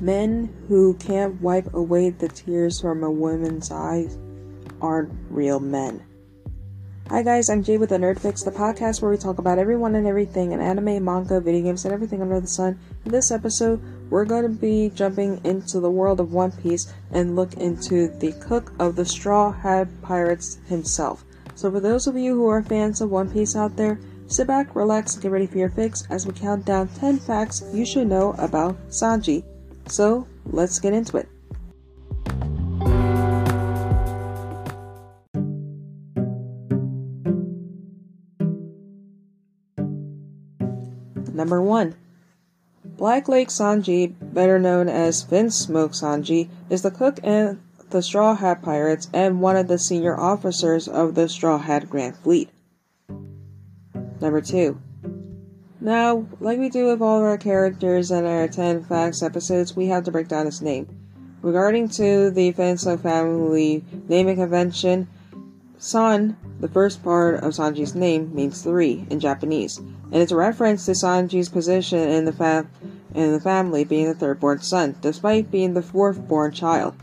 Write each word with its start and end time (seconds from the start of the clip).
Men 0.00 0.48
who 0.66 0.94
can't 0.94 1.42
wipe 1.42 1.74
away 1.74 2.08
the 2.08 2.28
tears 2.28 2.80
from 2.80 3.04
a 3.04 3.10
woman's 3.10 3.70
eyes 3.70 4.16
aren't 4.80 5.12
real 5.28 5.60
men. 5.60 6.02
Hi 7.10 7.22
guys, 7.22 7.50
I'm 7.50 7.62
Jay 7.62 7.76
with 7.76 7.90
the 7.90 7.98
Nerd 7.98 8.18
Fix, 8.18 8.42
the 8.42 8.50
podcast 8.50 9.02
where 9.02 9.10
we 9.10 9.18
talk 9.18 9.36
about 9.36 9.58
everyone 9.58 9.94
and 9.94 10.06
everything 10.06 10.52
in 10.52 10.60
anime, 10.60 11.04
manga, 11.04 11.38
video 11.38 11.64
games, 11.64 11.84
and 11.84 11.92
everything 11.92 12.22
under 12.22 12.40
the 12.40 12.46
sun. 12.46 12.78
In 13.04 13.12
this 13.12 13.30
episode, 13.30 13.82
we're 14.08 14.24
going 14.24 14.44
to 14.44 14.48
be 14.48 14.90
jumping 14.94 15.38
into 15.44 15.80
the 15.80 15.90
world 15.90 16.18
of 16.18 16.32
One 16.32 16.52
Piece 16.52 16.90
and 17.10 17.36
look 17.36 17.52
into 17.58 18.08
the 18.08 18.32
cook 18.40 18.72
of 18.78 18.96
the 18.96 19.04
Straw 19.04 19.52
Hat 19.52 19.86
Pirates 20.00 20.60
himself. 20.66 21.26
So 21.56 21.70
for 21.70 21.80
those 21.80 22.06
of 22.06 22.16
you 22.16 22.34
who 22.36 22.46
are 22.46 22.62
fans 22.62 23.02
of 23.02 23.10
One 23.10 23.30
Piece 23.30 23.54
out 23.54 23.76
there, 23.76 24.00
sit 24.28 24.46
back, 24.46 24.74
relax, 24.74 25.12
and 25.12 25.22
get 25.22 25.30
ready 25.30 25.46
for 25.46 25.58
your 25.58 25.68
fix 25.68 26.06
as 26.08 26.26
we 26.26 26.32
count 26.32 26.64
down 26.64 26.88
10 26.88 27.18
facts 27.18 27.62
you 27.74 27.84
should 27.84 28.06
know 28.06 28.34
about 28.38 28.78
Sanji. 28.88 29.44
So, 29.90 30.28
let's 30.46 30.78
get 30.78 30.92
into 30.92 31.16
it. 31.16 31.28
Number 41.34 41.60
1. 41.60 41.96
Black 42.84 43.26
Leg 43.26 43.48
Sanji, 43.48 44.14
better 44.20 44.60
known 44.60 44.88
as 44.88 45.24
Vinsmoke 45.24 45.90
Sanji, 45.90 46.48
is 46.68 46.82
the 46.82 46.92
cook 46.92 47.18
in 47.24 47.60
the 47.90 48.00
Straw 48.00 48.36
Hat 48.36 48.62
Pirates 48.62 49.08
and 49.12 49.40
one 49.40 49.56
of 49.56 49.66
the 49.66 49.78
senior 49.78 50.16
officers 50.16 50.86
of 50.86 51.16
the 51.16 51.28
Straw 51.28 51.58
Hat 51.58 51.90
Grand 51.90 52.16
Fleet. 52.16 52.48
Number 54.20 54.40
2. 54.40 54.80
Now, 55.80 56.26
like 56.40 56.58
we 56.58 56.68
do 56.68 56.86
with 56.86 57.00
all 57.00 57.18
of 57.18 57.24
our 57.24 57.38
characters 57.38 58.10
in 58.10 58.26
our 58.26 58.46
10 58.46 58.84
Facts 58.84 59.22
episodes, 59.22 59.74
we 59.74 59.86
have 59.86 60.04
to 60.04 60.10
break 60.10 60.28
down 60.28 60.44
his 60.44 60.60
name. 60.60 60.86
Regarding 61.40 61.88
to 61.88 62.30
the 62.30 62.52
Vinsmoke 62.52 63.00
family 63.00 63.82
naming 64.06 64.36
convention, 64.36 65.08
San, 65.78 66.36
the 66.60 66.68
first 66.68 67.02
part 67.02 67.36
of 67.36 67.54
Sanji's 67.54 67.94
name, 67.94 68.34
means 68.34 68.60
three 68.60 69.06
in 69.08 69.20
Japanese, 69.20 69.78
and 69.78 70.16
it's 70.16 70.32
a 70.32 70.36
reference 70.36 70.84
to 70.84 70.92
Sanji's 70.92 71.48
position 71.48 72.06
in 72.10 72.26
the, 72.26 72.32
fam- 72.32 72.68
in 73.14 73.32
the 73.32 73.40
family 73.40 73.84
being 73.84 74.06
the 74.06 74.14
third 74.14 74.38
born 74.38 74.60
son, 74.60 74.96
despite 75.00 75.50
being 75.50 75.72
the 75.72 75.80
fourth 75.80 76.28
born 76.28 76.52
child. 76.52 76.94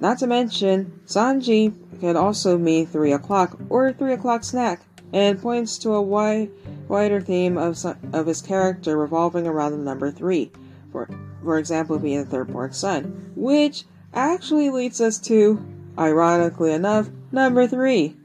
Not 0.00 0.18
to 0.20 0.26
mention, 0.26 0.98
Sanji 1.06 1.74
can 2.00 2.16
also 2.16 2.56
mean 2.56 2.86
three 2.86 3.12
o'clock 3.12 3.58
or 3.68 3.92
three 3.92 4.14
o'clock 4.14 4.44
snack, 4.44 4.80
and 5.12 5.40
points 5.40 5.76
to 5.78 5.92
a 5.92 6.00
wide, 6.00 6.50
wider 6.88 7.20
theme 7.20 7.56
of, 7.56 7.78
of 8.12 8.26
his 8.26 8.42
character 8.42 8.96
revolving 8.96 9.46
around 9.46 9.72
the 9.72 9.78
number 9.78 10.10
three, 10.10 10.50
for, 10.92 11.08
for 11.42 11.58
example, 11.58 11.98
being 11.98 12.24
the 12.24 12.30
third 12.30 12.52
born 12.52 12.72
son, 12.72 13.32
which 13.36 13.84
actually 14.12 14.70
leads 14.70 15.00
us 15.00 15.18
to, 15.18 15.64
ironically 15.98 16.72
enough, 16.72 17.08
number 17.32 17.66
three. 17.66 18.16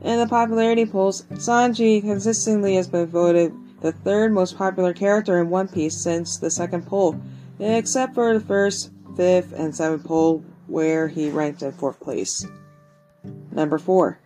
In 0.00 0.18
the 0.18 0.26
popularity 0.26 0.84
polls, 0.84 1.22
Sanji 1.32 2.00
consistently 2.00 2.76
has 2.76 2.88
been 2.88 3.06
voted 3.06 3.54
the 3.80 3.92
third 3.92 4.32
most 4.32 4.56
popular 4.56 4.92
character 4.92 5.40
in 5.40 5.50
One 5.50 5.68
Piece 5.68 5.96
since 5.96 6.36
the 6.38 6.50
second 6.50 6.86
poll, 6.86 7.20
except 7.58 8.14
for 8.14 8.32
the 8.32 8.44
first, 8.44 8.90
fifth, 9.16 9.52
and 9.52 9.74
seventh 9.74 10.04
poll 10.04 10.44
where 10.66 11.08
he 11.08 11.30
ranked 11.30 11.62
in 11.62 11.72
fourth 11.72 12.00
place. 12.00 12.46
Number 13.52 13.78
4. 13.78 14.18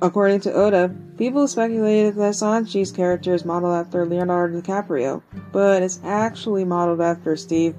According 0.00 0.40
to 0.42 0.52
Oda, 0.52 0.94
people 1.16 1.48
speculated 1.48 2.14
that 2.14 2.34
Sanji's 2.34 2.92
character 2.92 3.34
is 3.34 3.44
modeled 3.44 3.74
after 3.74 4.06
Leonardo 4.06 4.60
DiCaprio, 4.60 5.22
but 5.50 5.82
it's 5.82 5.98
actually 6.04 6.64
modeled 6.64 7.00
after 7.00 7.34
Steve 7.34 7.74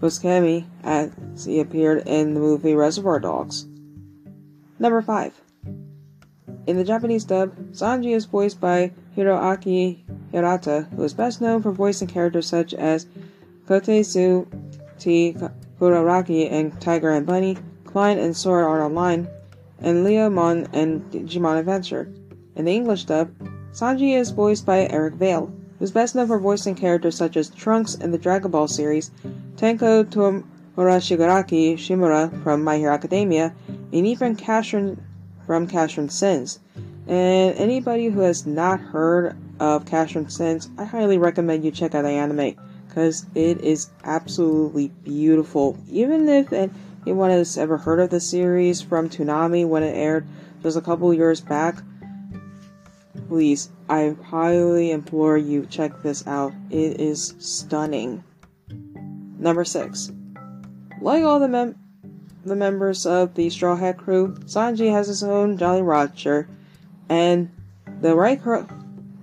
Buscemi 0.00 0.66
as 0.84 1.10
he 1.46 1.60
appeared 1.60 2.06
in 2.06 2.34
the 2.34 2.40
movie 2.40 2.74
Reservoir 2.74 3.20
Dogs. 3.20 3.64
Number 4.78 5.00
5. 5.00 5.32
In 6.66 6.76
the 6.76 6.84
Japanese 6.84 7.24
dub, 7.24 7.56
Sanji 7.72 8.14
is 8.14 8.26
voiced 8.26 8.60
by 8.60 8.92
Hiroaki 9.16 10.00
Hirata, 10.32 10.88
who 10.94 11.02
is 11.04 11.14
best 11.14 11.40
known 11.40 11.62
for 11.62 11.72
voicing 11.72 12.08
characters 12.08 12.48
such 12.48 12.74
as 12.74 13.06
Kotetsu 13.66 14.46
T. 14.98 15.34
Kaburagi 15.80 16.52
and 16.52 16.78
Tiger 16.82 17.12
and 17.12 17.26
Bunny, 17.26 17.56
Klein 17.84 18.18
and 18.18 18.36
Sword 18.36 18.66
Art 18.66 18.82
Online, 18.82 19.26
and 19.80 20.04
Leomon 20.04 20.68
and 20.72 21.02
Digimon 21.10 21.58
Adventure. 21.58 22.12
In 22.56 22.64
the 22.64 22.74
English 22.74 23.04
dub, 23.04 23.30
Sanji 23.72 24.16
is 24.16 24.30
voiced 24.30 24.66
by 24.66 24.88
Eric 24.88 25.14
Vale, 25.14 25.46
who 25.78 25.84
is 25.84 25.90
best 25.90 26.14
known 26.14 26.26
for 26.26 26.38
voicing 26.38 26.74
characters 26.74 27.16
such 27.16 27.36
as 27.36 27.50
Trunks 27.50 27.94
in 27.94 28.10
the 28.10 28.18
Dragon 28.18 28.50
Ball 28.50 28.68
series, 28.68 29.10
Tenko 29.56 30.04
Tomura 30.04 31.00
Shigaraki 31.00 31.74
Shimura 31.74 32.42
from 32.42 32.64
My 32.64 32.78
Hero 32.78 32.92
Academia, 32.92 33.54
and 33.68 34.06
even 34.06 34.36
Casshern 34.36 34.98
from 35.46 35.66
Casshern 35.66 36.10
Sins. 36.10 36.58
And 37.06 37.56
anybody 37.56 38.08
who 38.08 38.20
has 38.20 38.46
not 38.46 38.80
heard 38.80 39.36
of 39.58 39.84
Casshern 39.84 40.30
Sins, 40.30 40.68
I 40.78 40.84
highly 40.84 41.18
recommend 41.18 41.64
you 41.64 41.70
check 41.70 41.94
out 41.94 42.02
the 42.02 42.10
anime 42.10 42.56
because 42.86 43.24
it 43.34 43.60
is 43.60 43.88
absolutely 44.04 44.88
beautiful. 45.04 45.78
Even 45.88 46.28
if 46.28 46.52
anyone 47.06 47.30
has 47.30 47.56
ever 47.56 47.76
heard 47.76 48.00
of 48.00 48.10
the 48.10 48.20
series 48.20 48.80
from 48.82 49.08
Toonami 49.08 49.66
when 49.66 49.82
it 49.82 49.96
aired 49.96 50.26
just 50.62 50.76
a 50.76 50.80
couple 50.80 51.12
years 51.14 51.40
back, 51.40 51.82
please, 53.28 53.70
I 53.88 54.16
highly 54.24 54.90
implore 54.90 55.38
you 55.38 55.66
check 55.66 56.02
this 56.02 56.26
out. 56.26 56.52
It 56.70 57.00
is 57.00 57.34
stunning. 57.38 58.24
Number 59.38 59.64
six. 59.64 60.12
Like 61.00 61.24
all 61.24 61.40
the 61.40 61.48
mem- 61.48 61.78
the 62.44 62.56
members 62.56 63.06
of 63.06 63.34
the 63.34 63.50
Straw 63.50 63.76
Hat 63.76 63.98
crew, 63.98 64.34
Sanji 64.46 64.90
has 64.90 65.08
his 65.08 65.22
own 65.22 65.56
Jolly 65.56 65.82
Roger, 65.82 66.48
and 67.08 67.50
the 68.00 68.14
right 68.14 68.42
cur- 68.42 68.66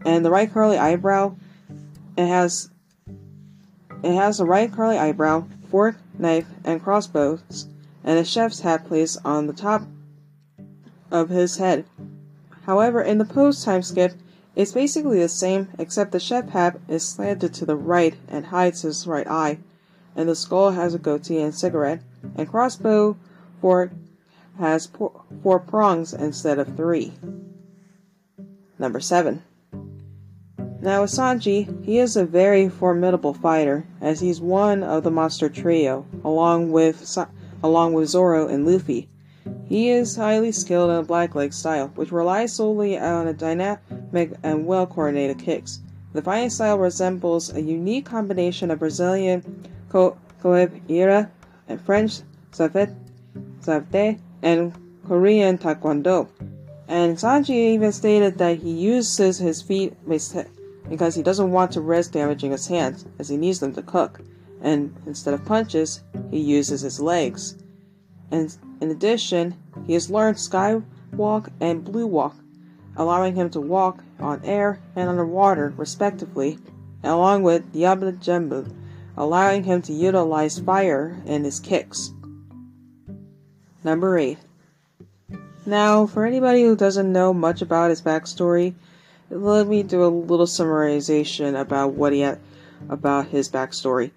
and 0.06 0.26
the 0.26 0.32
right 0.32 0.52
curly 0.52 0.78
eyebrow. 0.78 1.36
It 2.18 2.28
has 2.28 2.70
it 4.04 4.14
has 4.14 4.40
a 4.40 4.46
right 4.46 4.72
curly 4.72 4.98
eyebrow, 4.98 5.46
fork, 5.70 5.98
knife, 6.20 6.48
and 6.64 6.84
crossbows, 6.84 7.68
and 8.04 8.18
a 8.20 8.26
chef's 8.26 8.62
hat 8.62 8.86
placed 8.86 9.18
on 9.26 9.48
the 9.48 9.54
top 9.54 9.84
of 11.12 11.30
his 11.30 11.58
head. 11.58 11.86
However, 12.66 13.02
in 13.02 13.18
the 13.18 13.26
post 13.26 13.64
time 13.64 13.82
skip, 13.82 14.14
it's 14.56 14.74
basically 14.74 15.20
the 15.20 15.30
same, 15.30 15.70
except 15.78 16.12
the 16.12 16.20
chef 16.20 16.50
hat 16.50 16.80
is 16.88 17.08
slanted 17.08 17.54
to 17.54 17.66
the 17.66 17.76
right 17.76 18.16
and 18.28 18.48
hides 18.48 18.82
his 18.82 19.06
right 19.06 19.28
eye, 19.28 19.60
and 20.16 20.28
the 20.28 20.36
skull 20.36 20.72
has 20.72 20.94
a 20.94 21.00
goatee 21.00 21.42
and 21.42 21.54
cigarette, 21.54 22.02
and 22.36 22.50
crossbow 22.50 23.16
fork 23.62 23.92
has 24.58 24.88
four 24.88 25.60
prongs 25.60 26.14
instead 26.14 26.58
of 26.60 26.76
three. 26.76 27.14
Number 28.80 29.00
7. 29.00 29.44
Now, 30.80 31.02
with 31.02 31.12
Sanji, 31.12 31.84
he 31.84 31.98
is 31.98 32.16
a 32.16 32.24
very 32.24 32.70
formidable 32.70 33.34
fighter, 33.34 33.86
as 34.00 34.20
he's 34.20 34.40
one 34.40 34.84
of 34.84 35.04
the 35.04 35.12
monster 35.12 35.50
trio, 35.50 36.06
along 36.24 36.72
with 36.72 37.18
along 37.64 37.94
with 37.94 38.10
Zoro 38.10 38.48
and 38.48 38.66
Luffy. 38.66 39.10
He 39.66 39.90
is 39.90 40.16
highly 40.16 40.52
skilled 40.52 40.92
in 40.92 40.98
the 40.98 41.04
Black 41.04 41.34
Leg 41.34 41.52
style, 41.52 41.92
which 41.96 42.12
relies 42.12 42.54
solely 42.54 42.98
on 42.98 43.28
a 43.28 43.34
dynamic 43.34 43.80
and 44.44 44.66
well-coordinated 44.68 45.40
kicks. 45.40 45.82
The 46.14 46.22
fighting 46.22 46.52
style 46.52 46.78
resembles 46.78 47.54
a 47.54 47.62
unique 47.62 48.06
combination 48.06 48.72
of 48.72 48.80
Brazilian 48.80 49.66
co- 49.90 50.18
and 50.44 51.82
French 51.82 52.22
savate, 52.52 54.20
and 54.44 54.74
Korean 55.08 55.58
taekwondo. 55.58 56.28
And 56.88 57.18
Sanji 57.18 57.74
even 57.74 57.92
stated 57.92 58.38
that 58.38 58.60
he 58.60 58.72
uses 58.72 59.40
his 59.40 59.62
feet 59.62 59.94
because 60.90 61.16
he 61.16 61.24
doesn't 61.24 61.52
want 61.52 61.72
to 61.72 61.82
risk 61.82 62.12
damaging 62.12 62.52
his 62.52 62.68
hands, 62.68 63.06
as 63.20 63.30
he 63.30 63.38
needs 63.38 63.60
them 63.60 63.74
to 63.74 63.82
cook. 63.82 64.22
And 64.62 64.96
instead 65.06 65.34
of 65.34 65.46
punches, 65.46 66.04
he 66.32 66.40
uses 66.40 66.82
his 66.82 67.00
legs. 67.00 67.58
And 68.32 68.56
in 68.82 68.92
addition, 68.92 69.56
he 69.86 69.94
has 69.94 70.10
learned 70.10 70.38
Skywalk 70.38 71.50
and 71.62 71.84
Blue 71.84 72.08
Walk, 72.08 72.36
allowing 72.96 73.36
him 73.36 73.50
to 73.52 73.62
walk 73.62 74.04
on 74.20 74.44
air 74.44 74.80
and 74.96 75.10
underwater, 75.10 75.74
respectively, 75.78 76.58
along 77.04 77.44
with 77.44 77.72
Diable 77.74 78.12
Jambe, 78.14 78.74
allowing 79.16 79.64
him 79.64 79.82
to 79.84 79.94
utilize 79.94 80.60
fire 80.60 81.22
in 81.26 81.44
his 81.44 81.60
kicks. 81.60 82.12
Number 83.84 84.18
8. 84.18 84.38
Now, 85.66 86.06
for 86.06 86.26
anybody 86.26 86.64
who 86.64 86.76
doesn't 86.76 87.12
know 87.12 87.34
much 87.34 87.62
about 87.62 87.90
his 87.90 88.02
backstory, 88.02 88.74
let 89.30 89.68
me 89.68 89.84
do 89.84 90.04
a 90.04 90.08
little 90.08 90.46
summarization 90.46 91.60
about 91.60 91.94
what 91.94 92.14
he 92.14 92.22
had 92.22 92.40
about 92.90 93.28
his 93.28 93.50
backstory. 93.50 94.12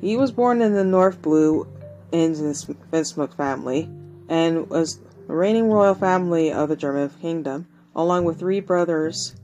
He 0.00 0.16
was 0.16 0.32
born 0.32 0.62
in 0.62 0.74
the 0.74 0.84
North 0.84 1.20
Blue 1.20 1.66
in 2.12 2.32
the 2.32 2.76
Vinsmoke 2.90 3.34
family 3.34 3.88
and 4.28 4.68
was 4.70 5.00
the 5.26 5.34
reigning 5.34 5.70
royal 5.70 5.94
family 5.94 6.52
of 6.52 6.68
the 6.68 6.76
Germa 6.76 7.10
kingdom, 7.20 7.66
along 7.94 8.24
with 8.24 8.38
three 8.38 8.60
brothers 8.60 9.34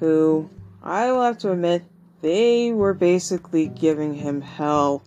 who, 0.00 0.48
I 0.82 1.12
will 1.12 1.22
have 1.22 1.38
to 1.38 1.52
admit, 1.52 1.84
they 2.22 2.72
were 2.72 2.94
basically 2.94 3.66
giving 3.66 4.14
him 4.14 4.40
hell 4.40 5.02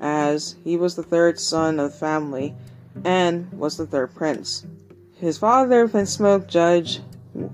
as 0.00 0.56
he 0.64 0.76
was 0.76 0.94
the 0.94 1.02
third 1.02 1.38
son 1.38 1.78
of 1.78 1.92
the 1.92 1.98
family 1.98 2.54
and 3.04 3.52
was 3.52 3.76
the 3.76 3.86
third 3.86 4.14
prince. 4.14 4.66
His 5.16 5.38
father, 5.38 5.88
Smoke 6.06 6.46
Judge, 6.46 7.00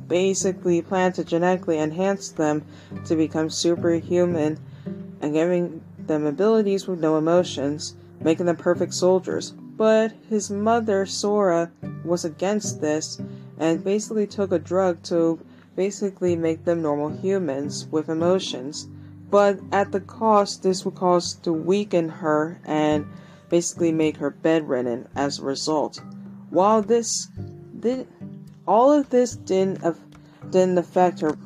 basically 0.08 0.82
planned 0.82 1.14
to 1.16 1.24
genetically 1.24 1.78
enhance 1.78 2.30
them 2.30 2.64
to 3.06 3.16
become 3.16 3.50
superhuman 3.50 4.58
and 5.20 5.32
giving 5.32 5.82
them 5.98 6.26
abilities 6.26 6.86
with 6.86 7.00
no 7.00 7.16
emotions, 7.16 7.96
making 8.20 8.46
them 8.46 8.56
perfect 8.56 8.94
soldiers. 8.94 9.50
But 9.76 10.12
his 10.28 10.50
mother, 10.50 11.06
Sora, 11.06 11.70
was 12.04 12.24
against 12.24 12.80
this 12.80 13.20
and 13.58 13.82
basically 13.82 14.26
took 14.26 14.52
a 14.52 14.58
drug 14.58 15.02
to 15.04 15.38
basically 15.76 16.36
make 16.36 16.64
them 16.64 16.82
normal 16.82 17.08
humans 17.08 17.86
with 17.90 18.08
emotions. 18.08 18.88
But 19.30 19.58
at 19.72 19.90
the 19.90 20.00
cost, 20.00 20.62
this 20.62 20.84
would 20.84 20.94
cause 20.94 21.34
to 21.42 21.52
weaken 21.52 22.08
her 22.08 22.60
and 22.64 23.06
basically 23.48 23.92
make 23.92 24.16
her 24.18 24.30
bedridden 24.30 25.08
as 25.16 25.38
a 25.38 25.44
result. 25.44 26.00
While 26.50 26.82
this 26.82 27.28
did, 27.80 28.06
all 28.66 28.92
of 28.92 29.10
this 29.10 29.36
didn't 29.36 29.82
didn't 30.50 30.78
affect 30.78 31.20
her 31.20 31.36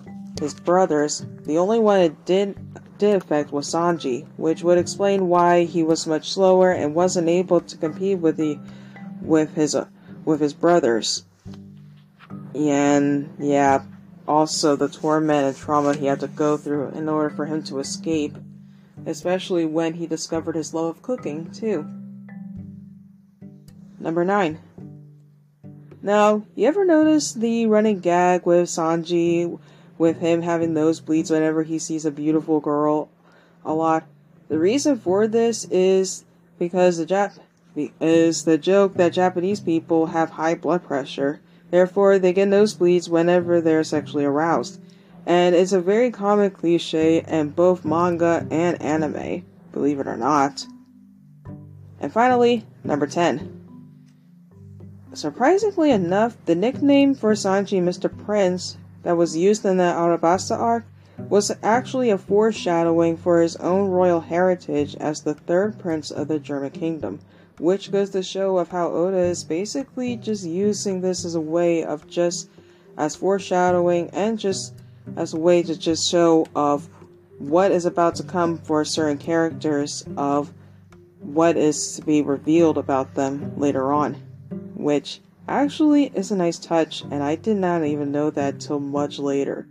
his 0.41 0.55
brothers. 0.55 1.27
The 1.45 1.59
only 1.59 1.79
one 1.79 2.01
it 2.01 2.25
did 2.25 2.57
did 2.99 3.15
affect 3.17 3.53
was 3.53 3.73
Sanji, 3.73 4.27
which 4.37 4.63
would 4.63 4.79
explain 4.79 5.29
why 5.29 5.65
he 5.65 5.83
was 5.83 6.07
much 6.07 6.33
slower 6.33 6.73
and 6.73 6.95
wasn't 6.95 7.29
able 7.29 7.61
to 7.61 7.77
compete 7.77 8.19
with 8.19 8.37
the 8.37 8.59
with 9.23 9.55
his 9.55 9.75
uh, 9.75 9.87
with 10.25 10.41
his 10.41 10.53
brothers. 10.53 11.25
And 12.55 13.35
yeah, 13.39 13.83
also 14.27 14.77
the 14.77 14.89
torment 14.89 15.47
and 15.47 15.57
trauma 15.57 15.95
he 15.95 16.07
had 16.07 16.21
to 16.21 16.29
go 16.29 16.57
through 16.57 16.89
in 16.91 17.09
order 17.09 17.31
for 17.31 17.47
him 17.47 17.63
to 17.65 17.79
escape, 17.79 18.37
especially 19.07 19.65
when 19.65 19.95
he 19.95 20.07
discovered 20.07 20.55
his 20.55 20.75
love 20.75 20.97
of 20.97 21.03
cooking, 21.03 21.51
too. 21.51 21.89
Number 23.99 24.25
9. 24.25 24.59
Now, 26.03 26.45
you 26.55 26.67
ever 26.69 26.85
notice 26.85 27.33
the 27.33 27.67
running 27.67 27.99
gag 28.01 28.47
with 28.47 28.69
Sanji, 28.69 29.59
with 29.97 30.21
him 30.21 30.43
having 30.43 30.73
nosebleeds 30.73 31.31
whenever 31.31 31.65
he 31.65 31.79
sees 31.79 32.05
a 32.05 32.11
beautiful 32.11 32.61
girl 32.61 33.11
a 33.65 33.73
lot? 33.75 34.05
The 34.49 34.59
reason 34.59 34.99
for 34.99 35.27
this 35.27 35.65
is 35.65 36.25
because 36.59 36.99
the 36.99 37.07
Jap 37.07 37.39
is 38.01 38.45
the 38.45 38.59
joke 38.59 38.95
that 38.95 39.13
Japanese 39.13 39.61
people 39.61 40.07
have 40.07 40.31
high 40.31 40.55
blood 40.55 40.85
pressure. 40.85 41.41
Therefore, 41.71 42.19
they 42.19 42.33
get 42.33 42.49
nosebleeds 42.49 43.09
whenever 43.09 43.61
they're 43.61 43.85
sexually 43.85 44.25
aroused. 44.25 44.81
And 45.27 45.55
it's 45.55 45.73
a 45.73 45.81
very 45.81 46.11
common 46.11 46.51
cliche 46.51 47.23
in 47.27 47.51
both 47.51 47.85
manga 47.85 48.47
and 48.51 48.81
anime, 48.81 49.45
believe 49.73 50.01
it 50.01 50.07
or 50.07 50.17
not. 50.17 50.65
And 52.01 52.13
finally, 52.13 52.65
number 52.85 53.07
10. 53.07 53.58
Surprisingly 55.15 55.91
enough, 55.91 56.37
the 56.45 56.55
nickname 56.55 57.15
for 57.15 57.33
Sanji 57.33 57.83
Mr. 57.83 58.15
Prince 58.27 58.77
that 59.05 59.17
was 59.17 59.37
used 59.37 59.65
in 59.65 59.79
the 59.79 59.85
Arabasta 59.85 60.57
arc 60.57 60.85
was 61.31 61.51
actually 61.63 62.11
a 62.11 62.19
foreshadowing 62.19 63.17
for 63.17 63.41
his 63.41 63.57
own 63.57 63.89
royal 63.89 64.21
heritage 64.21 64.95
as 64.97 65.23
the 65.23 65.33
third 65.33 65.79
prince 65.79 66.11
of 66.11 66.29
the 66.29 66.39
Germa 66.39 66.71
kingdom, 66.71 67.21
which 67.59 67.91
goes 67.91 68.11
to 68.11 68.23
show 68.23 68.59
of 68.59 68.69
how 68.69 68.89
Oda 68.89 69.17
is 69.17 69.45
basically 69.45 70.15
just 70.17 70.45
using 70.45 71.01
this 71.01 71.25
as 71.25 71.35
a 71.35 71.41
way 71.41 71.83
of 71.83 72.07
just 72.07 72.51
as 72.99 73.17
foreshadowing 73.17 74.11
and 74.11 74.39
just 74.39 74.75
as 75.17 75.33
a 75.33 75.39
way 75.39 75.63
to 75.63 75.75
just 75.75 76.09
show 76.09 76.47
of 76.55 76.87
what 77.39 77.73
is 77.73 77.87
about 77.87 78.15
to 78.17 78.23
come 78.23 78.59
for 78.59 78.85
certain 78.85 79.17
characters 79.17 80.05
of 80.19 80.53
what 81.21 81.57
is 81.57 81.97
to 81.97 82.03
be 82.03 82.21
revealed 82.21 82.77
about 82.77 83.15
them 83.15 83.59
later 83.59 83.91
on 83.91 84.28
which 84.79 85.21
actually 85.49 86.05
is 86.15 86.31
a 86.31 86.37
nice 86.37 86.59
touch, 86.59 87.03
and 87.11 87.23
I 87.23 87.35
did 87.35 87.57
not 87.57 87.85
even 87.85 88.13
know 88.13 88.31
that 88.31 88.61
till 88.61 88.81
much 88.81 89.19
later. 89.19 89.67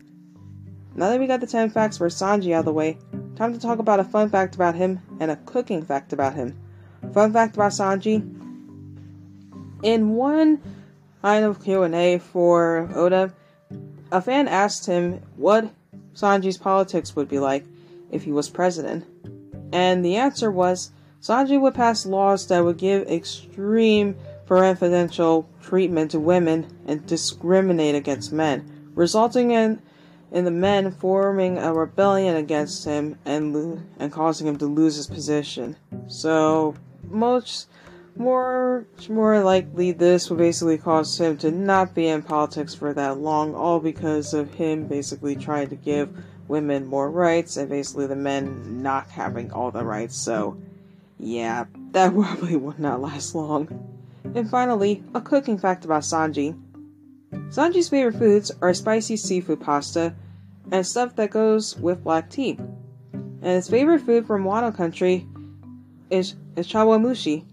Now 0.96 1.10
that 1.10 1.20
we 1.20 1.28
got 1.28 1.40
the 1.40 1.48
10 1.48 1.70
facts 1.70 1.98
for 1.98 2.10
Sanji 2.10 2.54
out 2.54 2.60
of 2.60 2.66
the 2.66 2.74
way, 2.74 2.98
time 3.36 3.54
to 3.54 3.60
talk 3.60 3.80
about 3.80 4.00
a 4.00 4.04
fun 4.04 4.30
fact 4.30 4.56
about 4.56 4.76
him 4.76 5.00
and 5.20 5.32
a 5.32 5.36
cooking 5.38 5.84
fact 5.84 6.12
about 6.12 6.36
him. 6.36 6.60
Fun 7.14 7.32
fact 7.32 7.56
about 7.56 7.72
Sanji. 7.72 8.16
In 9.84 10.10
one 10.16 10.62
line 11.24 11.44
of 11.44 11.64
Q&A 11.64 12.18
for 12.18 12.90
Oda, 12.94 13.34
a 14.12 14.22
fan 14.22 14.48
asked 14.48 14.88
him 14.88 15.22
what 15.36 15.72
Sanji's 16.14 16.58
politics 16.58 17.16
would 17.16 17.30
be 17.30 17.40
like 17.40 17.64
if 18.12 18.24
he 18.24 18.32
was 18.32 18.50
president. 18.50 19.06
And 19.72 20.04
the 20.04 20.16
answer 20.16 20.50
was 20.50 20.92
Sanji 21.22 21.60
would 21.60 21.76
pass 21.76 22.06
laws 22.06 22.48
that 22.48 22.64
would 22.64 22.78
give 22.78 23.08
extreme 23.08 24.16
preferential 24.48 25.48
treatment 25.62 26.12
to 26.12 26.20
women 26.20 26.66
and 26.88 27.06
discriminate 27.06 27.96
against 27.96 28.32
men, 28.32 28.90
resulting 28.96 29.52
in 29.52 29.82
in 30.32 30.44
the 30.44 30.52
men 30.52 30.92
forming 30.92 31.58
a 31.58 31.74
rebellion 31.74 32.36
against 32.36 32.84
him 32.84 33.18
and 33.26 33.54
lo- 33.54 33.82
and 34.00 34.12
causing 34.12 34.48
him 34.48 34.58
to 34.58 34.66
lose 34.66 34.96
his 34.96 35.08
position. 35.08 35.76
So 36.08 36.76
much 37.10 37.66
more 38.16 38.86
more 39.10 39.44
likely 39.44 39.92
this 39.92 40.30
would 40.30 40.40
basically 40.40 40.78
cause 40.78 41.20
him 41.20 41.38
to 41.38 41.52
not 41.52 41.94
be 41.94 42.08
in 42.08 42.24
politics 42.24 42.74
for 42.74 42.94
that 42.94 43.20
long, 43.20 43.54
all 43.54 43.80
because 43.80 44.34
of 44.34 44.54
him 44.54 44.88
basically 44.88 45.36
trying 45.36 45.70
to 45.70 45.76
give 45.76 46.10
women 46.48 46.86
more 46.86 47.12
rights 47.12 47.58
and 47.58 47.70
basically 47.70 48.08
the 48.08 48.16
men 48.16 48.82
not 48.82 49.10
having 49.10 49.52
all 49.52 49.72
the 49.72 49.84
rights. 49.84 50.16
So 50.16 50.58
yeah, 51.20 51.66
that 51.92 52.14
probably 52.14 52.56
would 52.56 52.80
not 52.80 53.02
last 53.02 53.36
long. 53.36 53.97
And 54.36 54.50
finally, 54.50 55.04
a 55.14 55.22
cooking 55.22 55.58
fact 55.58 55.86
about 55.86 56.04
Sanji. 56.04 56.60
Sanji's 57.50 57.90
favorite 57.90 58.18
foods 58.18 58.52
are 58.62 58.74
spicy 58.74 59.18
seafood 59.18 59.62
pasta 59.62 60.14
and 60.72 60.86
stuff 60.86 61.16
that 61.16 61.32
goes 61.32 61.78
with 61.78 62.04
black 62.04 62.30
tea. 62.30 62.58
And 63.14 63.44
his 63.44 63.70
favorite 63.70 64.02
food 64.02 64.28
from 64.28 64.44
Wano 64.44 64.76
country 64.76 65.28
is, 66.10 66.36
is 66.56 66.68
chawanmushi, 66.68 67.46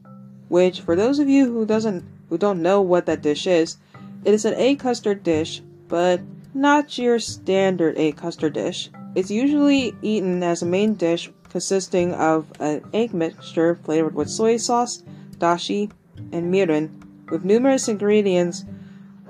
which 0.49 0.81
for 0.81 0.97
those 0.97 1.19
of 1.19 1.29
you 1.29 1.47
who 1.47 1.67
doesn't 1.67 2.05
who 2.29 2.38
don't 2.38 2.62
know 2.62 2.81
what 2.81 3.06
that 3.06 3.23
dish 3.23 3.47
is, 3.47 3.76
it 4.25 4.35
is 4.35 4.44
an 4.44 4.55
egg 4.55 4.81
custard 4.81 5.23
dish, 5.23 5.62
but 5.88 6.21
not 6.55 6.97
your 6.99 7.19
standard 7.19 7.97
egg 7.99 8.17
custard 8.17 8.55
dish. 8.55 8.91
It's 9.15 9.31
usually 9.31 9.95
eaten 10.02 10.43
as 10.43 10.62
a 10.62 10.66
main 10.66 10.95
dish 10.95 11.31
consisting 11.49 12.14
of 12.14 12.50
an 12.61 12.83
egg 12.93 13.14
mixture 13.14 13.76
flavored 13.85 14.14
with 14.14 14.31
soy 14.31 14.57
sauce, 14.57 15.02
dashi, 15.38 15.90
and 16.33 16.52
mirin, 16.52 16.90
with 17.30 17.44
numerous 17.44 17.88
ingredients 17.88 18.64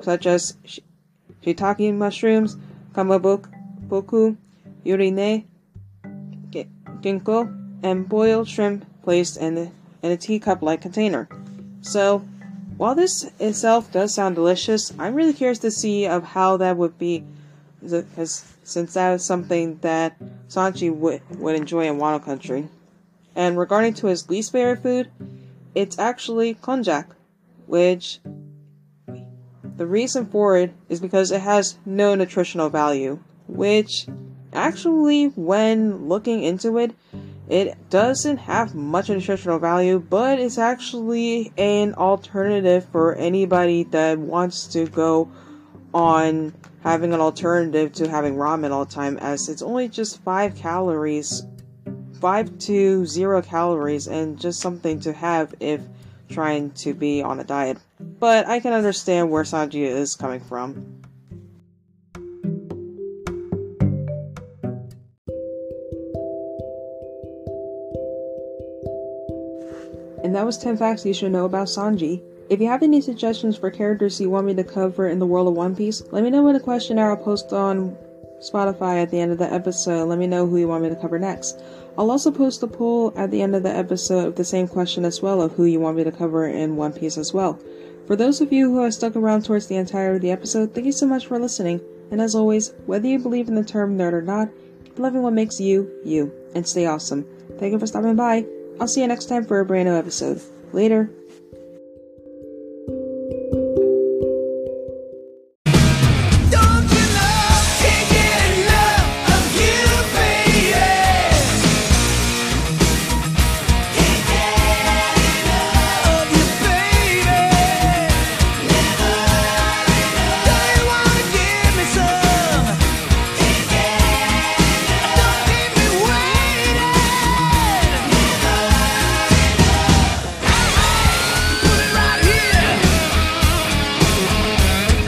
such 0.01 0.27
as 0.27 0.57
shiitake 1.43 1.95
mushrooms, 1.95 2.57
kamaboko, 2.93 4.37
yurine, 4.85 5.45
ginkgo, 7.03 7.81
and 7.83 8.09
boiled 8.09 8.49
shrimp 8.49 8.85
placed 9.03 9.37
in, 9.37 9.73
in 10.03 10.11
a 10.11 10.17
teacup-like 10.17 10.81
container. 10.81 11.29
So, 11.83 12.25
while 12.77 12.95
this 12.95 13.31
itself 13.39 13.93
does 13.93 14.15
sound 14.15 14.35
delicious, 14.35 14.93
I'm 14.99 15.15
really 15.15 15.33
curious 15.33 15.59
to 15.61 15.71
see 15.71 16.07
of 16.07 16.25
how 16.25 16.57
that 16.57 16.77
would 16.77 16.99
be, 16.99 17.25
because 17.81 18.55
since 18.65 18.95
that 18.95 19.13
is 19.13 19.25
something 19.25 19.79
that 19.83 20.19
Sanji 20.49 20.93
would, 20.93 21.21
would 21.39 21.55
enjoy 21.55 21.87
in 21.87 21.99
Wano 21.99 22.25
country. 22.25 22.69
And 23.37 23.59
regarding 23.59 23.95
to 23.95 24.07
his 24.07 24.29
least 24.31 24.53
favorite 24.53 24.83
food, 24.83 25.11
it's 25.75 25.99
actually 25.99 26.55
konjac, 26.55 27.07
which 27.67 28.21
the 29.77 29.87
reason 29.87 30.27
for 30.27 30.57
it 30.57 30.73
is 30.89 31.01
because 31.01 31.33
it 31.33 31.41
has 31.41 31.79
no 31.85 32.15
nutritional 32.15 32.71
value, 32.71 33.19
which 33.49 34.07
actually, 34.53 35.27
when 35.27 36.09
looking 36.09 36.43
into 36.43 36.79
it, 36.79 36.95
it 37.49 37.77
doesn't 37.91 38.39
have 38.39 38.75
much 38.75 39.09
nutritional 39.09 39.59
value, 39.59 39.99
but 39.99 40.39
it's 40.39 40.59
actually 40.59 41.53
an 41.59 41.95
alternative 41.95 42.87
for 42.91 43.15
anybody 43.17 43.85
that 43.85 44.19
wants 44.19 44.69
to 44.69 44.87
go 44.87 45.31
on 45.93 46.55
having 46.83 47.13
an 47.13 47.21
alternative 47.21 47.93
to 47.93 48.09
having 48.09 48.37
ramen 48.37 48.71
all 48.71 48.85
the 48.85 48.95
time, 48.95 49.19
as 49.19 49.49
it's 49.49 49.63
only 49.63 49.89
just 49.89 50.23
5 50.23 50.55
calories 50.57 51.45
5 52.25 52.59
to 52.59 53.05
0 53.05 53.43
calories 53.43 54.09
and 54.09 54.41
just 54.41 54.59
something 54.59 54.99
to 54.99 55.13
have 55.13 55.55
if 55.61 55.83
trying 56.31 56.71
to 56.71 56.95
be 56.95 57.21
on 57.21 57.39
a 57.39 57.45
diet. 57.45 57.77
But 58.01 58.49
I 58.49 58.61
can 58.61 58.73
understand 58.73 59.31
where 59.31 59.43
Sanji 59.43 59.83
is 59.83 60.17
coming 60.17 60.41
from. 60.41 61.03
And 70.25 70.35
that 70.35 70.47
was 70.47 70.57
10 70.57 70.79
facts 70.79 71.05
you 71.05 71.13
should 71.13 71.31
know 71.31 71.45
about 71.45 71.67
Sanji. 71.67 72.23
If 72.49 72.59
you 72.59 72.69
have 72.69 72.83
any 72.83 73.03
suggestions 73.03 73.59
for 73.59 73.71
characters 73.71 74.19
you 74.19 74.31
want 74.31 74.47
me 74.47 74.55
to 74.55 74.65
cover 74.65 75.11
in 75.11 75.19
the 75.19 75.27
world 75.27 75.49
of 75.49 75.53
One 75.53 75.77
Piece, 75.77 76.03
let 76.11 76.25
me 76.25 76.31
know 76.31 76.49
in 76.49 76.55
the 76.55 76.61
questionnaire 76.61 77.11
I'll 77.11 77.19
post 77.19 77.53
on 77.53 77.99
Spotify 78.51 79.03
at 79.03 79.11
the 79.11 79.21
end 79.21 79.33
of 79.33 79.39
the 79.39 79.53
episode. 79.53 80.09
Let 80.09 80.19
me 80.19 80.27
know 80.27 80.47
who 80.47 80.59
you 80.59 80.69
want 80.69 80.83
me 80.83 80.89
to 80.89 80.97
cover 80.97 81.19
next. 81.19 81.61
I'll 81.97 82.11
also 82.11 82.31
post 82.31 82.63
a 82.63 82.67
poll 82.67 83.13
at 83.17 83.31
the 83.31 83.43
end 83.43 83.55
of 83.55 83.63
the 83.63 83.75
episode 83.75 84.27
of 84.27 84.37
the 84.37 84.45
same 84.45 84.69
question 84.69 85.05
as 85.05 85.23
well 85.23 85.41
of 85.41 85.53
who 85.53 85.65
you 85.65 85.81
want 85.81 85.97
me 85.97 86.05
to 86.05 86.13
cover 86.13 86.47
in 86.47 86.77
One 86.77 86.93
Piece 86.93 87.17
as 87.17 87.33
well. 87.33 87.59
For 88.07 88.17
those 88.17 88.41
of 88.41 88.53
you 88.53 88.71
who 88.71 88.83
have 88.83 88.95
stuck 88.95 89.17
around 89.17 89.45
towards 89.45 89.67
the 89.67 89.77
entire 89.77 90.15
of 90.15 90.21
the 90.21 90.31
episode, 90.31 90.75
thank 90.75 90.87
you 90.87 90.93
so 90.93 91.07
much 91.07 91.27
for 91.27 91.39
listening. 91.39 91.81
And 92.11 92.21
as 92.21 92.35
always, 92.35 92.75
whether 92.87 93.07
you 93.07 93.19
believe 93.19 93.49
in 93.49 93.55
the 93.55 93.65
term 93.65 93.97
nerd 93.97 94.13
or 94.13 94.23
not, 94.23 94.51
keep 94.85 94.99
loving 94.99 95.23
what 95.23 95.33
makes 95.33 95.61
you, 95.61 95.91
you, 96.05 96.33
and 96.55 96.67
stay 96.67 96.87
awesome. 96.87 97.27
Thank 97.59 97.73
you 97.73 97.79
for 97.79 97.87
stopping 97.87 98.17
by. 98.17 98.45
I'll 98.79 98.89
see 98.89 99.01
you 99.01 99.09
next 99.09 99.27
time 99.27 99.45
for 99.45 99.61
a 99.61 99.65
brand 99.65 99.89
new 99.89 99.95
episode. 99.95 100.43
Later. 100.73 101.09